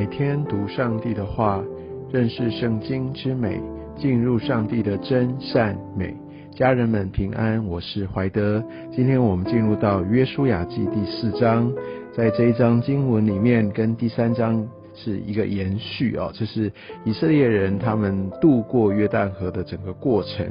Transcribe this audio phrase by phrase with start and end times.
[0.00, 1.62] 每天读上帝的话，
[2.10, 3.60] 认识圣经之美，
[3.98, 6.16] 进入上帝的真善美。
[6.56, 8.64] 家人们平安，我是怀德。
[8.90, 11.70] 今天我们进入到约书亚记第四章，
[12.14, 16.72] 在这一章经文里面，跟第三章是一个延续哦，就是
[17.04, 20.46] 以色列人他们渡过约旦河的整个过程。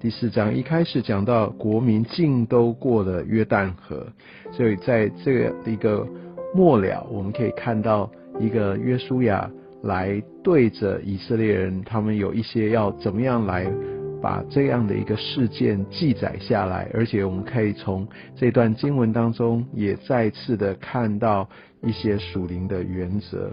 [0.00, 4.04] 第四章一开始讲到国民尽都过了约旦河，
[4.50, 6.04] 所以在这个一个
[6.52, 8.10] 末了，我们可以看到
[8.40, 9.50] 一个约书亚
[9.82, 13.70] 来对着以色列人，他们有一些要怎么样来
[14.20, 21.48] 把这样的一个事件记载下来，而且我们可以从这段经文当中也再次的看到
[21.82, 23.50] 一些属灵的原则。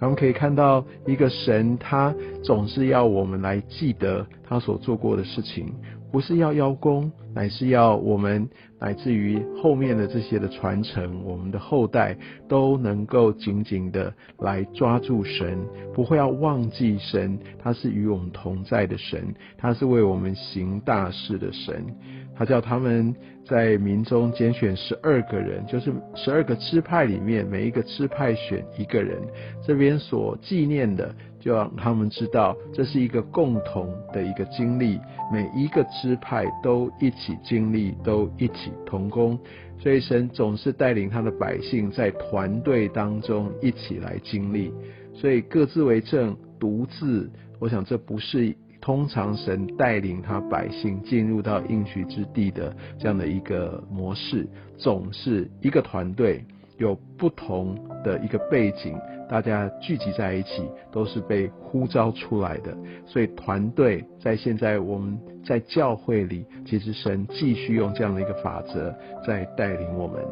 [0.00, 5.74] 我们可以看到一个神，他总是要我们来记得他所做过的事情，
[6.12, 8.48] 不是要邀功，乃是要我们
[8.80, 12.16] 乃至于后面的这些的传承，我们的后代
[12.48, 15.56] 都能够紧紧的来抓住神，
[15.94, 21.86] 不会要忘记神，他是与我们同在的神，他是为我们行大事的神。
[22.34, 23.14] 他叫他们
[23.44, 29.16] 在民中拣选十二个人，就是十二个支派里面，每一个支派选一个人。
[29.64, 35.00] 这边所纪念的，就让他们知道这是一个共同的一个经历，
[35.32, 39.38] 每一个支派都一起经历，都一起同工。
[39.78, 44.72] 所以神总是带领他的百姓在团队当中一起来经历。
[45.14, 48.56] 所以各自为政，独自，我想这不是。
[48.80, 54.48] 通常神带领他百姓进入到应许之地的这样的一个模式，
[54.78, 56.42] 总是一个团队
[56.78, 58.98] 有不同的一个背景，
[59.28, 62.74] 大家聚集在一起，都是被呼召出来的。
[63.06, 68.94] 所以团队在现在我们在教会里，其实神继续用这样的一个法则
[69.26, 70.22] 在带领我们。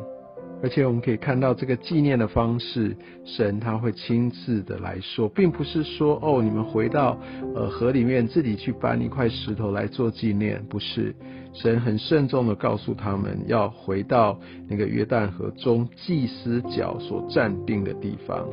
[0.62, 7.18] 而且我们可以看到这个纪念的方式，神他会亲自的来说，并不是说哦，你们回到
[7.54, 11.14] 呃河里面自己去搬一块石头来做纪念，不是。
[11.52, 14.38] 神很慎重的告诉他们要回到
[14.68, 18.46] 那个约旦河中祭司脚所站定的地方，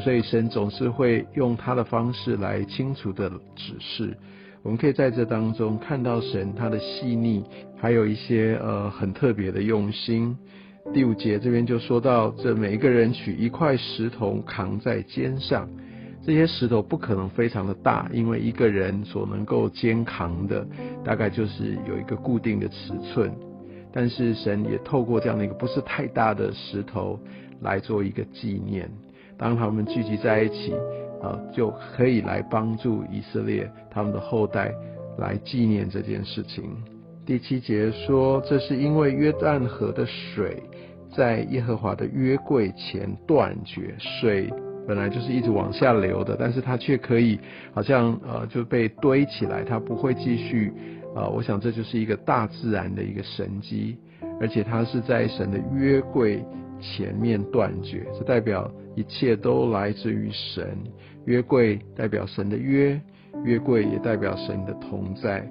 [0.00, 4.16] 所以神总是会用他的方式来清楚的指示。
[4.62, 7.44] 我们可以在这当中看到神他的细腻，
[7.76, 10.36] 还有一些呃很特别的用心。
[10.92, 15.68] 第五节这边就说到，这每一个人取一块石头扛在肩上，
[16.24, 20.66] 这些石头不可能非常的大，因为一个人所能够肩扛的
[21.04, 23.30] 大概就是有一个固定的尺寸。
[23.92, 27.18] 但是神也透过这样的一个不是太大的石头
[27.60, 28.90] 来做一个纪念，
[29.36, 30.72] 当他们聚集在一起，
[31.22, 34.72] 啊，就可以来帮助以色列他们的后代
[35.18, 36.64] 来纪念这件事情。
[37.28, 40.62] 第七节说，这是因为约旦河的水
[41.14, 44.50] 在耶和华的约柜前断绝，水
[44.86, 47.38] 本来就是一直往下流的，但是它却可以
[47.74, 50.72] 好像呃就被堆起来，它不会继续
[51.14, 51.28] 啊。
[51.28, 53.98] 我想这就是一个大自然的一个神机，
[54.40, 56.42] 而且它是在神的约柜
[56.80, 60.78] 前面断绝，这代表一切都来自于神。
[61.26, 62.98] 约柜代表神的约，
[63.44, 65.46] 约柜也代表神的同在。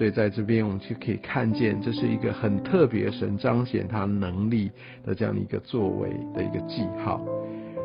[0.00, 4.70] 所以在这边，我们就可以看见，这是一个很特别神彰显他能力
[5.04, 7.22] 的这样的一个作为的一个记号。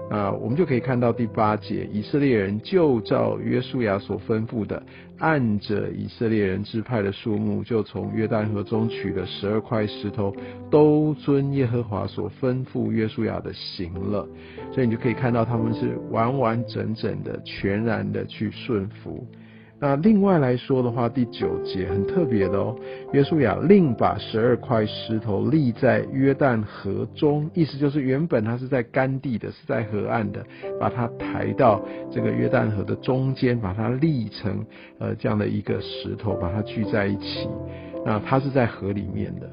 [0.10, 4.82] 啊，我们就可以看到第八节，以色列人就照约书亚所吩咐的，
[5.18, 10.34] 按着以色列人支派的数目，就从约旦河中取了十二块石头，
[10.72, 14.26] 都遵耶和华所吩咐约书亚的行了。
[14.72, 19.28] 所以你就可以看到，他们是完完整整的、全然的去顺服。
[19.78, 22.74] 那另外来说的话，第九节很特别的哦。
[23.12, 30.44] 约书亚另把十二块石头立在约旦河中，意思就是原本它是在干地的，是在河岸的，
[30.80, 34.66] 把它抬到这个约旦河的中间，把它立成
[34.98, 37.48] 呃这样的一个石头，把它聚在一起。
[38.06, 39.50] 那它是在河里面的，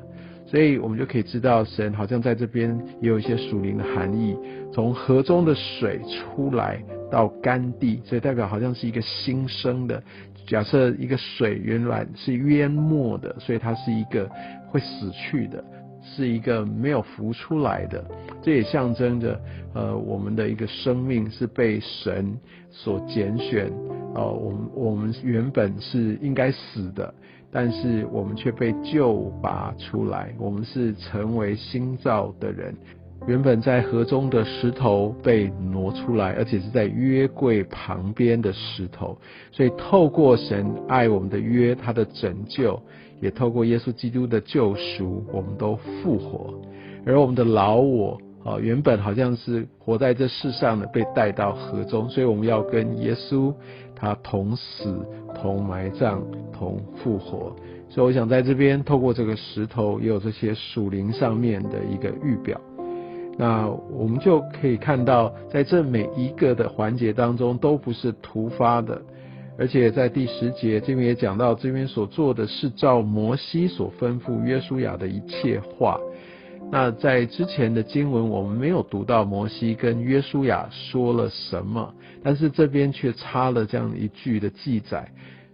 [0.47, 4.37] 所以我们就可以知道，神好像在这边也有一些属灵的含义，
[4.73, 6.81] 从河中的水出来。
[7.13, 10.03] 到干地，所以代表好像是一个新生的。
[10.47, 14.27] 假设一个水原来是淹没的，所以它是一个
[14.71, 15.63] 会死去的，
[16.03, 18.03] 是一个没有浮出来的。
[18.41, 19.39] 这也象征着，
[19.75, 22.35] 呃，我们的一个生命是被神
[22.71, 23.71] 所拣选。
[24.15, 27.13] 哦，我们我们原本是应该死的，
[27.51, 32.75] 但是我们却被救拔出来，我们是成为新造的人。
[33.25, 39.17] 原本在河中的石头被挪出来，而且是在约柜旁边的石头。
[39.53, 42.81] 所以透过神爱我们的约，他的拯救，
[43.21, 46.53] 也透过耶稣基督的救赎，我们都复活。
[47.07, 53.55] 而我们的老我啊，原本好像是活在这世上的，被带到河中，所以我们要跟耶稣
[53.95, 54.97] 他同死、
[55.41, 56.21] 同埋葬、
[56.53, 57.55] 同复活。
[57.89, 62.61] 所以我想在这边透过这个石头，也有这些属灵上面的一个预表。
[63.43, 69.03] 那我们就可以看到，在这每一个的环节当中，都不是突发的，
[69.59, 75.99] 而且在第十节这边也讲到，这边所做的是照摩西所吩咐约书亚的一切话。
[76.71, 81.93] 那在之前的经文，我们没有读到摩西跟约书亚说了什么，
[82.23, 85.11] 但是这边却插了这样一句的记载。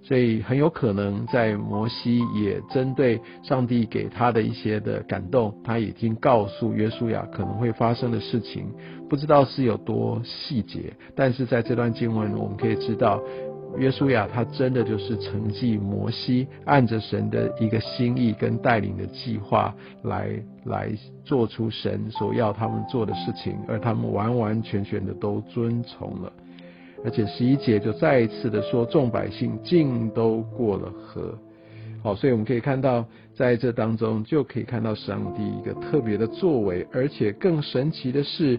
[0.08, 8.72] 所以很有可能在摩西也针对上帝给他的一些的感动，他已经告诉约书亚可能会发生的事情，
[9.06, 13.20] 不知道是有多细节，但是在这段经文我们可以知道，
[13.76, 20.30] 约书亚他真的就是承继摩西，按着神的一个心意跟带领的计划来
[20.64, 20.90] 来
[21.22, 26.32] 做出神所要他们做的事情，而他们完完全全的都遵从了。
[27.04, 31.38] 而且十一节就再一次的说，众百姓尽都过了河。
[32.02, 33.04] 好，所以我们可以看到，
[33.34, 38.58] 在这当中就可以看到上帝一个特别的作为，而且更神奇的是，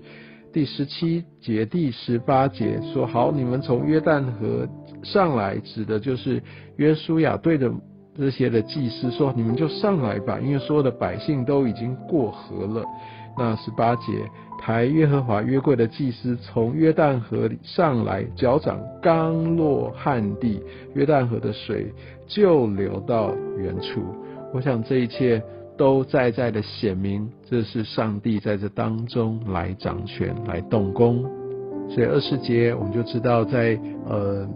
[0.51, 4.68] 第十七节、第十八节说：“好，你们从约旦河
[5.03, 6.42] 上来，指的就是
[6.75, 7.71] 约书亚对着
[8.18, 12.83] 这些的祭司说：你们就上来吧，因为所有的百姓都已经过河了。”
[13.38, 14.03] 那十八节，
[14.61, 20.61] 抬耶和华约柜的祭司从约旦河里上来，脚掌刚落旱地，
[20.94, 21.91] 约旦河的水
[22.27, 24.03] 就流到原处。
[24.53, 25.41] 我想这一切
[25.77, 31.23] 都在在的显明，这是上帝在这当中来掌权、来动工。
[31.89, 34.47] 所以二十节我们就知道，在呃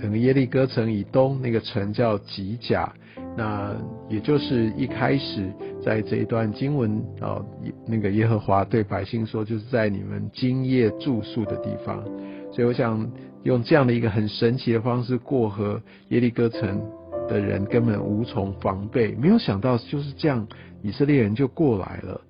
[0.00, 2.92] 整个耶利哥城以东那个城叫吉甲。
[3.36, 3.74] 那
[4.08, 5.52] 也就是一开始
[5.82, 7.44] 在这一段经文啊，
[7.86, 12.04] 那个耶和华对百姓说，就是在你们今夜住宿的地方。
[12.52, 13.10] 所以我想
[13.42, 16.80] 用这样的一个很神奇的方式过河，耶利哥城
[17.28, 20.46] 的人根本无从防备，没有想到就是这样，
[20.82, 22.20] 以色列人就过来了。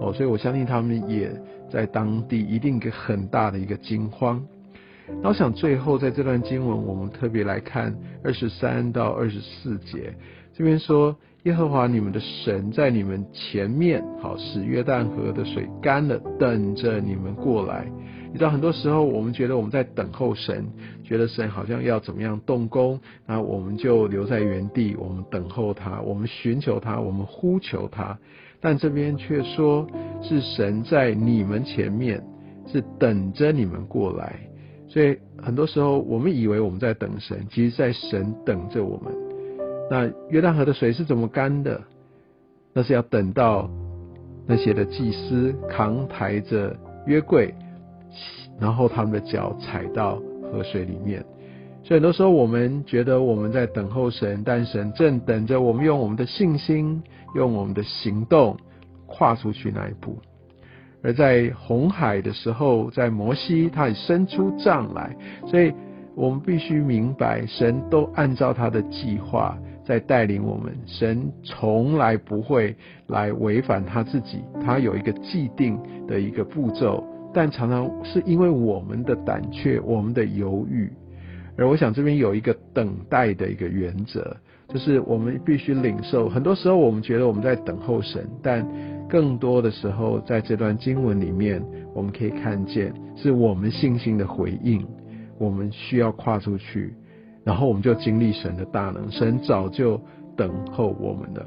[0.00, 1.30] 哦，所以我相信他们也
[1.70, 4.42] 在当地一定给很大的一个惊慌。
[5.20, 10.14] 那我想最后在这段经文，我们特别来看二十三到二十四节。
[10.56, 17.90] 这边说，耶和华你们的神在你们前面，好使约旦河的水干了，等着你们过来。
[18.32, 20.64] 你知道，很多时候我们觉得我们在等候神，
[21.02, 28.16] 觉得神好像要怎么样动工，那我们就留在原地，我们等候他，我们寻求他，我们呼求他。
[28.60, 29.86] 但这边却说
[30.22, 32.22] 是神在你们前面，
[32.66, 34.38] 是等着你们过来。
[34.88, 39.23] 所以很多时候我们以为我们在等神，其实在神等着我们。
[39.90, 41.80] 那约旦河的水是怎么干的？
[42.72, 43.70] 那是要等到
[44.46, 46.76] 那些的祭司扛抬着
[47.06, 47.54] 约柜，
[48.58, 51.24] 然后他们的脚踩到河水里面。
[51.84, 57.02] 所以很多时候我们觉得我们在等候神，但神正等着我们用我们的信心，
[57.34, 58.56] 用我们的行动
[59.06, 60.18] 跨出去那一步。
[61.02, 65.14] 而在红海的时候，在摩西他也伸出杖来，
[65.46, 65.72] 所以
[66.16, 69.56] 我们必须明白，神都按照他的计划。
[69.84, 72.74] 在带领我们，神从来不会
[73.08, 80.90] 来违反他自己，他有一个既定的一个步骤，但常常是因为我们的胆怯、我们的犹豫，
[81.56, 84.36] 而我想这边有一个等待的一个原则，
[84.68, 86.28] 就是我们必须领受。
[86.28, 88.66] 很多时候我们觉得我们在等候神，但
[89.06, 91.62] 更多的时候在这段经文里面，
[91.94, 94.84] 我们可以看见是我们信心的回应，
[95.38, 96.94] 我们需要跨出去。
[97.44, 100.00] 然后我们就经历神的大能，神早就
[100.36, 101.44] 等候我们的。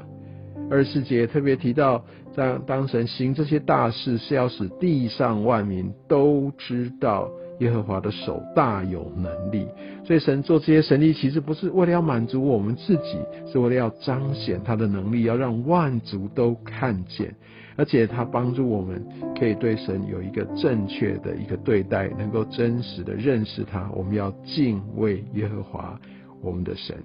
[0.70, 2.04] 二十节特别提到，
[2.36, 7.28] 当当神行这些大事，是要使地上万民都知道
[7.58, 9.66] 耶和华的手大有能力。
[10.04, 13.18] 所以神做这些神力，其实不是为了要满足我们自己，
[13.50, 17.34] 是为了要彰显他的能力，要让万族都看见。
[17.76, 19.00] 而且他帮助我们，
[19.38, 23.88] 可以对神有一个正确的一个对待，能够真实的认识他。
[23.94, 25.96] 我们要敬畏耶和华
[26.42, 26.96] 我们的神，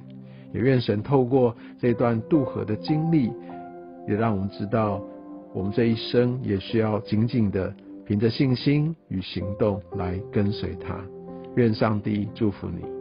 [0.51, 3.31] 也愿神透过这段渡河的经历，
[4.07, 4.99] 也让我们知道，
[5.53, 7.71] 我们这一生也需要紧紧的
[8.05, 11.03] 凭着信心与行动来跟随他。
[11.55, 12.92] 愿上帝祝福你。